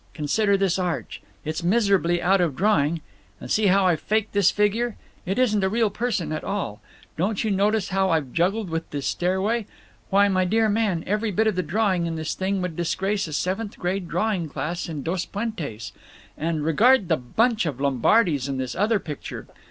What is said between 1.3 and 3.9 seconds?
It's miserably out of drawing. And see how